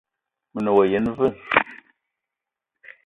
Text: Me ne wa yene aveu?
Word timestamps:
Me 0.53 0.59
ne 0.61 0.69
wa 0.75 0.83
yene 0.91 1.09
aveu? 1.13 1.33